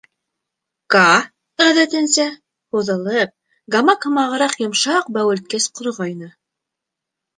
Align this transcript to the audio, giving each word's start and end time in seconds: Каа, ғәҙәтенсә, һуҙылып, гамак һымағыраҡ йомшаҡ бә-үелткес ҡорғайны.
Каа, 0.95 1.19
ғәҙәтенсә, 1.63 2.25
һуҙылып, 2.77 3.35
гамак 3.75 4.07
һымағыраҡ 4.09 4.57
йомшаҡ 4.65 5.13
бә-үелткес 5.19 5.69
ҡорғайны. 5.81 6.33